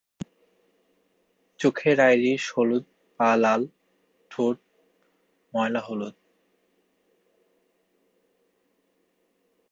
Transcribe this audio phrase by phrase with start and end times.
[1.59, 2.85] চোখের আইরিস হলুদ,
[3.19, 3.61] পা লাল,
[4.31, 4.57] ঠোঁট
[5.53, 6.15] ময়লা হলুদ।